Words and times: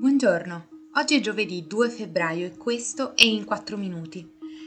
Buongiorno, 0.00 0.68
oggi 0.94 1.16
è 1.16 1.20
giovedì 1.20 1.66
2 1.66 1.90
febbraio 1.90 2.46
e 2.46 2.56
questo 2.56 3.14
è 3.14 3.24
In 3.24 3.44
4 3.44 3.76
Minuti, 3.76 4.26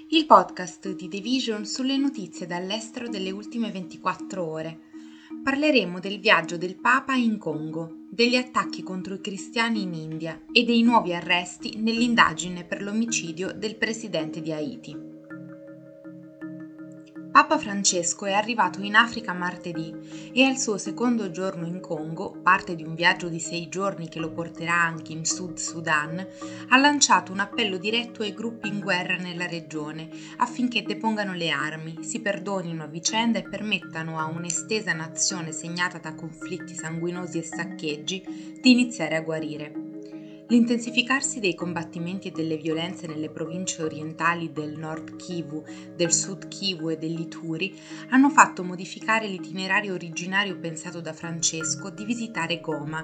il 0.10 0.28
podcast 0.28 0.94
di 0.94 1.08
The 1.08 1.22
Vision 1.22 1.66
sulle 1.66 1.98
notizie 1.98 2.46
dall'estero 2.46 3.10
delle 3.10 3.32
ultime 3.32 3.72
24 3.72 4.48
ore. 4.48 4.80
Parleremo 5.44 6.00
del 6.00 6.20
viaggio 6.20 6.56
del 6.56 6.76
Papa 6.76 7.16
in 7.16 7.40
Congo, 7.40 8.06
degli 8.12 8.36
attacchi 8.36 8.84
contro 8.84 9.16
i 9.16 9.22
cristiani 9.22 9.82
in 9.82 9.96
India 9.96 10.40
e 10.52 10.66
dei 10.66 10.84
nuovi 10.84 11.16
arresti 11.16 11.78
nell'indagine 11.78 12.64
per 12.64 12.84
l'omicidio 12.84 13.54
del 13.54 13.76
presidente 13.76 14.40
di 14.40 14.52
Haiti. 14.52 15.13
Papa 17.34 17.58
Francesco 17.58 18.26
è 18.26 18.32
arrivato 18.32 18.80
in 18.82 18.94
Africa 18.94 19.34
martedì 19.34 20.32
e 20.32 20.44
al 20.44 20.60
suo 20.60 20.78
secondo 20.78 21.32
giorno 21.32 21.66
in 21.66 21.80
Congo, 21.80 22.30
parte 22.44 22.76
di 22.76 22.84
un 22.84 22.94
viaggio 22.94 23.28
di 23.28 23.40
sei 23.40 23.70
giorni 23.70 24.08
che 24.08 24.20
lo 24.20 24.30
porterà 24.30 24.76
anche 24.76 25.14
in 25.14 25.26
Sud 25.26 25.58
Sudan, 25.58 26.24
ha 26.68 26.78
lanciato 26.78 27.32
un 27.32 27.40
appello 27.40 27.78
diretto 27.78 28.22
ai 28.22 28.36
gruppi 28.36 28.68
in 28.68 28.82
guerra 28.82 29.16
nella 29.16 29.48
regione 29.48 30.10
affinché 30.38 30.84
depongano 30.84 31.34
le 31.34 31.50
armi, 31.50 32.04
si 32.04 32.20
perdonino 32.20 32.84
a 32.84 32.88
vicenda 32.88 33.40
e 33.40 33.50
permettano 33.50 34.20
a 34.20 34.26
un'estesa 34.26 34.94
nazione 34.94 35.52
segnata 35.52 35.98
da 35.98 36.14
conflitti 36.14 36.76
sanguinosi 36.76 37.40
e 37.40 37.44
saccheggi 37.44 38.60
di 38.62 38.70
iniziare 38.70 39.16
a 39.16 39.22
guarire. 39.22 39.83
L'intensificarsi 40.54 41.40
dei 41.40 41.56
combattimenti 41.56 42.28
e 42.28 42.32
delle 42.32 42.58
violenze 42.58 43.08
nelle 43.08 43.32
province 43.32 43.82
orientali 43.82 44.52
del 44.52 44.78
Nord 44.78 45.16
Kivu, 45.16 45.64
del 45.96 46.14
Sud 46.14 46.48
Kivu 46.48 46.92
e 46.92 46.98
dell'Ituri 46.98 47.76
hanno 48.10 48.30
fatto 48.30 48.64
modificare 48.64 49.26
l'itinerario 49.26 49.96
originario 49.96 50.60
pensato 50.60 51.02
da 51.02 51.12
Francesco 51.12 51.90
di 51.90 52.06
visitare 52.06 52.62
Goma, 52.62 53.04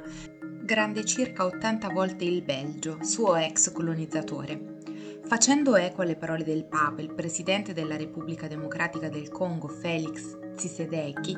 grande 0.62 1.04
circa 1.06 1.44
80 1.44 1.90
volte 1.90 2.24
il 2.24 2.44
Belgio, 2.44 3.00
suo 3.02 3.36
ex 3.36 3.72
colonizzatore. 3.72 4.78
Facendo 5.26 5.76
eco 5.76 6.04
alle 6.04 6.16
parole 6.16 6.44
del 6.44 6.66
Papa, 6.66 7.02
il 7.02 7.16
presidente 7.16 7.74
della 7.74 7.98
Repubblica 7.98 8.48
Democratica 8.48 9.10
del 9.10 9.30
Congo, 9.30 9.68
Felix 9.68 10.38
Tshisekedi, 10.56 11.36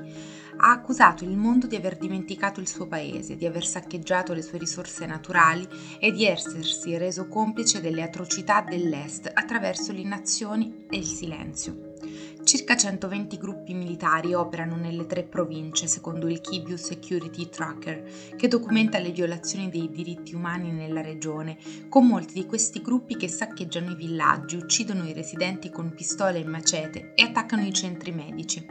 ha 0.63 0.71
accusato 0.71 1.23
il 1.23 1.35
mondo 1.35 1.65
di 1.65 1.75
aver 1.75 1.97
dimenticato 1.97 2.59
il 2.59 2.67
suo 2.67 2.87
paese, 2.87 3.35
di 3.35 3.47
aver 3.47 3.65
saccheggiato 3.65 4.33
le 4.33 4.43
sue 4.43 4.59
risorse 4.59 5.07
naturali 5.07 5.67
e 5.99 6.11
di 6.11 6.25
essersi 6.25 6.97
reso 6.97 7.27
complice 7.27 7.81
delle 7.81 8.03
atrocità 8.03 8.61
dell'Est 8.61 9.29
attraverso 9.33 9.91
l'inazione 9.91 10.85
e 10.89 10.97
il 10.97 11.05
silenzio. 11.05 11.89
Circa 12.43 12.75
120 12.75 13.37
gruppi 13.37 13.73
militari 13.73 14.33
operano 14.33 14.75
nelle 14.75 15.05
tre 15.05 15.23
province, 15.23 15.87
secondo 15.87 16.27
il 16.27 16.41
Kivu 16.41 16.75
Security 16.75 17.49
Tracker, 17.49 18.03
che 18.35 18.47
documenta 18.47 18.97
le 18.97 19.11
violazioni 19.11 19.69
dei 19.69 19.89
diritti 19.89 20.33
umani 20.33 20.71
nella 20.71 21.01
regione, 21.01 21.57
con 21.87 22.07
molti 22.07 22.33
di 22.33 22.45
questi 22.45 22.81
gruppi 22.81 23.15
che 23.15 23.27
saccheggiano 23.27 23.91
i 23.91 23.95
villaggi, 23.95 24.55
uccidono 24.55 25.07
i 25.07 25.13
residenti 25.13 25.69
con 25.69 25.93
pistole 25.93 26.39
e 26.39 26.45
macete 26.45 27.13
e 27.15 27.23
attaccano 27.23 27.63
i 27.63 27.73
centri 27.73 28.11
medici. 28.11 28.65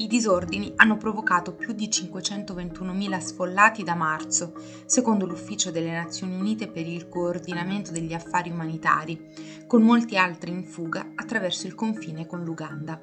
I 0.00 0.06
disordini 0.06 0.74
hanno 0.76 0.96
provocato 0.96 1.56
più 1.56 1.72
di 1.72 1.88
521.000 1.88 3.18
sfollati 3.18 3.82
da 3.82 3.96
marzo, 3.96 4.52
secondo 4.86 5.26
l'Ufficio 5.26 5.72
delle 5.72 5.90
Nazioni 5.90 6.38
Unite 6.38 6.68
per 6.68 6.86
il 6.86 7.08
coordinamento 7.08 7.90
degli 7.90 8.14
affari 8.14 8.48
umanitari, 8.48 9.64
con 9.66 9.82
molti 9.82 10.16
altri 10.16 10.52
in 10.52 10.62
fuga 10.62 11.14
attraverso 11.16 11.66
il 11.66 11.74
confine 11.74 12.26
con 12.26 12.44
l'Uganda. 12.44 13.02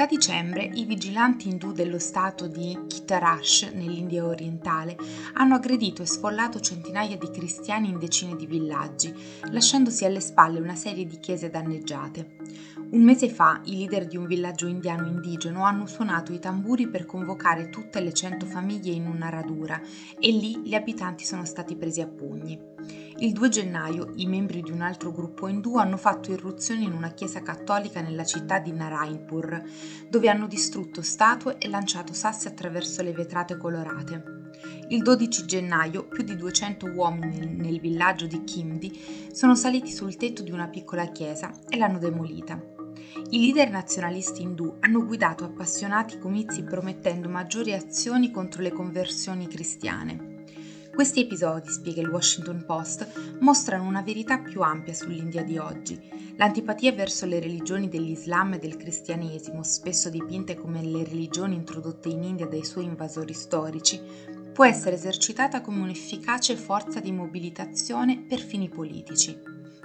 Da 0.00 0.06
dicembre 0.06 0.62
i 0.62 0.86
vigilanti 0.86 1.50
indù 1.50 1.72
dello 1.72 1.98
stato 1.98 2.46
di 2.46 2.74
Kitarash, 2.88 3.64
nell'India 3.74 4.24
orientale, 4.24 4.96
hanno 5.34 5.56
aggredito 5.56 6.00
e 6.00 6.06
sfollato 6.06 6.58
centinaia 6.58 7.18
di 7.18 7.30
cristiani 7.30 7.90
in 7.90 7.98
decine 7.98 8.34
di 8.34 8.46
villaggi, 8.46 9.14
lasciandosi 9.50 10.06
alle 10.06 10.20
spalle 10.20 10.58
una 10.58 10.74
serie 10.74 11.04
di 11.04 11.20
chiese 11.20 11.50
danneggiate. 11.50 12.36
Un 12.92 13.02
mese 13.02 13.28
fa 13.28 13.60
i 13.66 13.76
leader 13.76 14.06
di 14.06 14.16
un 14.16 14.24
villaggio 14.24 14.66
indiano 14.66 15.06
indigeno 15.06 15.64
hanno 15.64 15.84
suonato 15.84 16.32
i 16.32 16.38
tamburi 16.38 16.88
per 16.88 17.04
convocare 17.04 17.68
tutte 17.68 18.00
le 18.00 18.14
cento 18.14 18.46
famiglie 18.46 18.92
in 18.92 19.06
una 19.06 19.28
radura 19.28 19.78
e 20.18 20.30
lì 20.30 20.62
gli 20.64 20.74
abitanti 20.74 21.26
sono 21.26 21.44
stati 21.44 21.76
presi 21.76 22.00
a 22.00 22.06
pugni. 22.06 22.58
Il 23.18 23.32
2 23.32 23.48
gennaio 23.50 24.12
i 24.16 24.26
membri 24.26 24.62
di 24.62 24.70
un 24.70 24.80
altro 24.80 25.12
gruppo 25.12 25.46
indù 25.46 25.76
hanno 25.76 25.98
fatto 25.98 26.32
irruzione 26.32 26.84
in 26.84 26.92
una 26.92 27.10
chiesa 27.10 27.42
cattolica 27.42 28.00
nella 28.00 28.24
città 28.24 28.58
di 28.58 28.72
Narayanpur, 28.72 29.62
dove 30.08 30.28
hanno 30.30 30.46
distrutto 30.46 31.02
statue 31.02 31.58
e 31.58 31.68
lanciato 31.68 32.14
sassi 32.14 32.48
attraverso 32.48 33.02
le 33.02 33.12
vetrate 33.12 33.58
colorate. 33.58 34.38
Il 34.88 35.02
12 35.02 35.44
gennaio 35.44 36.08
più 36.08 36.24
di 36.24 36.34
200 36.34 36.86
uomini 36.86 37.46
nel 37.46 37.78
villaggio 37.78 38.26
di 38.26 38.42
Kimdi 38.42 39.28
sono 39.32 39.54
saliti 39.54 39.90
sul 39.90 40.16
tetto 40.16 40.42
di 40.42 40.50
una 40.50 40.68
piccola 40.68 41.06
chiesa 41.10 41.52
e 41.68 41.76
l'hanno 41.76 41.98
demolita. 41.98 42.58
I 43.30 43.38
leader 43.38 43.70
nazionalisti 43.70 44.42
indù 44.42 44.76
hanno 44.80 45.04
guidato 45.04 45.44
appassionati 45.44 46.18
comizi 46.18 46.64
promettendo 46.64 47.28
maggiori 47.28 47.72
azioni 47.72 48.30
contro 48.30 48.62
le 48.62 48.72
conversioni 48.72 49.46
cristiane. 49.46 50.29
Questi 51.00 51.20
episodi, 51.20 51.70
spiega 51.70 52.02
il 52.02 52.10
Washington 52.10 52.62
Post, 52.66 53.38
mostrano 53.40 53.88
una 53.88 54.02
verità 54.02 54.38
più 54.38 54.60
ampia 54.60 54.92
sull'India 54.92 55.42
di 55.42 55.56
oggi. 55.56 55.98
L'antipatia 56.36 56.92
verso 56.92 57.24
le 57.24 57.40
religioni 57.40 57.88
dell'Islam 57.88 58.52
e 58.52 58.58
del 58.58 58.76
cristianesimo, 58.76 59.62
spesso 59.62 60.10
dipinte 60.10 60.56
come 60.56 60.82
le 60.82 61.02
religioni 61.02 61.54
introdotte 61.54 62.10
in 62.10 62.22
India 62.22 62.46
dai 62.46 62.66
suoi 62.66 62.84
invasori 62.84 63.32
storici, 63.32 63.98
può 64.52 64.66
essere 64.66 64.96
esercitata 64.96 65.62
come 65.62 65.80
un'efficace 65.80 66.54
forza 66.54 67.00
di 67.00 67.12
mobilitazione 67.12 68.22
per 68.28 68.40
fini 68.40 68.68
politici. 68.68 69.34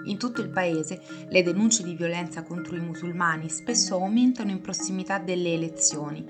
In 0.07 0.17
tutto 0.17 0.41
il 0.41 0.49
paese 0.49 1.01
le 1.29 1.43
denunce 1.43 1.81
di 1.81 1.95
violenza 1.95 2.43
contro 2.43 2.75
i 2.75 2.81
musulmani 2.81 3.49
spesso 3.49 3.95
aumentano 3.95 4.51
in 4.51 4.59
prossimità 4.59 5.17
delle 5.17 5.53
elezioni, 5.53 6.25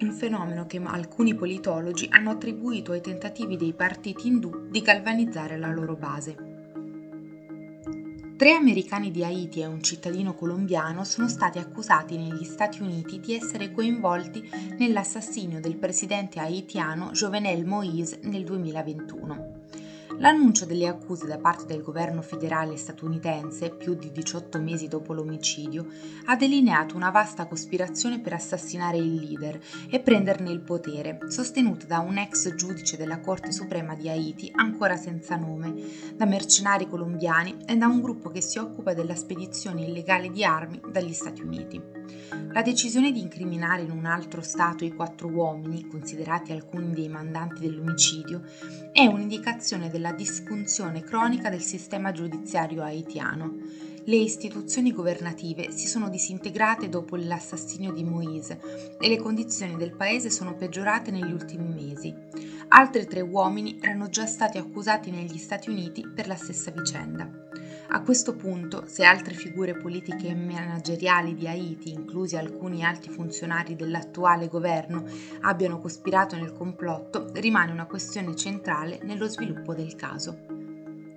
un 0.00 0.12
fenomeno 0.12 0.66
che 0.66 0.80
alcuni 0.82 1.34
politologi 1.34 2.08
hanno 2.10 2.30
attribuito 2.30 2.92
ai 2.92 3.00
tentativi 3.00 3.56
dei 3.56 3.74
partiti 3.74 4.28
indù 4.28 4.68
di 4.68 4.80
galvanizzare 4.80 5.58
la 5.58 5.70
loro 5.70 5.96
base. 5.96 6.48
Tre 8.40 8.52
americani 8.52 9.10
di 9.10 9.22
Haiti 9.22 9.60
e 9.60 9.66
un 9.66 9.82
cittadino 9.82 10.34
colombiano 10.34 11.04
sono 11.04 11.28
stati 11.28 11.58
accusati 11.58 12.16
negli 12.16 12.44
Stati 12.44 12.80
Uniti 12.80 13.20
di 13.20 13.34
essere 13.34 13.70
coinvolti 13.70 14.48
nell'assassinio 14.78 15.60
del 15.60 15.76
presidente 15.76 16.40
haitiano 16.40 17.10
Jovenel 17.10 17.66
Moïse 17.66 18.20
nel 18.22 18.44
2021. 18.44 19.59
L'annuncio 20.20 20.66
delle 20.66 20.86
accuse 20.86 21.26
da 21.26 21.38
parte 21.38 21.64
del 21.64 21.80
governo 21.82 22.20
federale 22.20 22.76
statunitense, 22.76 23.70
più 23.70 23.94
di 23.94 24.12
18 24.12 24.60
mesi 24.60 24.86
dopo 24.86 25.14
l'omicidio, 25.14 25.86
ha 26.26 26.36
delineato 26.36 26.94
una 26.94 27.08
vasta 27.08 27.46
cospirazione 27.46 28.20
per 28.20 28.34
assassinare 28.34 28.98
il 28.98 29.14
leader 29.14 29.58
e 29.88 29.98
prenderne 30.00 30.50
il 30.50 30.60
potere, 30.60 31.20
sostenuta 31.28 31.86
da 31.86 32.00
un 32.00 32.18
ex 32.18 32.54
giudice 32.54 32.98
della 32.98 33.20
Corte 33.20 33.50
Suprema 33.50 33.94
di 33.94 34.10
Haiti, 34.10 34.52
ancora 34.54 34.96
senza 34.96 35.36
nome, 35.36 35.72
da 36.14 36.26
mercenari 36.26 36.86
colombiani 36.86 37.56
e 37.64 37.76
da 37.76 37.86
un 37.86 38.02
gruppo 38.02 38.28
che 38.28 38.42
si 38.42 38.58
occupa 38.58 38.92
della 38.92 39.14
spedizione 39.14 39.86
illegale 39.86 40.30
di 40.30 40.44
armi 40.44 40.82
dagli 40.92 41.14
Stati 41.14 41.40
Uniti. 41.40 42.00
La 42.52 42.62
decisione 42.62 43.12
di 43.12 43.20
incriminare 43.20 43.82
in 43.82 43.90
un 43.90 44.04
altro 44.04 44.40
Stato 44.40 44.84
i 44.84 44.92
quattro 44.92 45.28
uomini, 45.28 45.86
considerati 45.86 46.50
alcuni 46.50 46.92
dei 46.92 47.08
mandanti 47.08 47.60
dell'omicidio, 47.60 48.42
è 48.92 49.06
un'indicazione 49.06 49.88
della 49.88 50.09
la 50.10 50.16
disfunzione 50.16 51.04
cronica 51.04 51.48
del 51.50 51.62
sistema 51.62 52.10
giudiziario 52.10 52.82
haitiano. 52.82 53.58
Le 54.04 54.16
istituzioni 54.16 54.92
governative 54.92 55.70
si 55.70 55.86
sono 55.86 56.08
disintegrate 56.08 56.88
dopo 56.88 57.14
l'assassinio 57.14 57.92
di 57.92 58.02
Moïse 58.02 58.58
e 58.98 59.08
le 59.08 59.18
condizioni 59.18 59.76
del 59.76 59.94
paese 59.94 60.28
sono 60.28 60.56
peggiorate 60.56 61.12
negli 61.12 61.30
ultimi 61.30 61.68
mesi. 61.68 62.12
Altri 62.68 63.06
tre 63.06 63.20
uomini 63.20 63.78
erano 63.80 64.08
già 64.08 64.26
stati 64.26 64.58
accusati 64.58 65.12
negli 65.12 65.38
Stati 65.38 65.70
Uniti 65.70 66.04
per 66.12 66.26
la 66.26 66.36
stessa 66.36 66.72
vicenda. 66.72 67.49
A 67.92 68.02
questo 68.02 68.36
punto, 68.36 68.84
se 68.86 69.04
altre 69.04 69.34
figure 69.34 69.74
politiche 69.74 70.28
e 70.28 70.34
manageriali 70.34 71.34
di 71.34 71.48
Haiti, 71.48 71.90
inclusi 71.90 72.36
alcuni 72.36 72.84
alti 72.84 73.10
funzionari 73.10 73.74
dell'attuale 73.74 74.46
governo, 74.46 75.04
abbiano 75.40 75.80
cospirato 75.80 76.36
nel 76.36 76.52
complotto, 76.52 77.30
rimane 77.34 77.72
una 77.72 77.86
questione 77.86 78.36
centrale 78.36 79.00
nello 79.02 79.26
sviluppo 79.26 79.74
del 79.74 79.96
caso. 79.96 80.38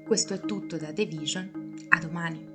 Questo 0.03 0.33
è 0.33 0.39
tutto 0.39 0.77
da 0.77 0.91
The 0.91 1.05
Vision, 1.05 1.75
a 1.89 1.99
domani. 1.99 2.52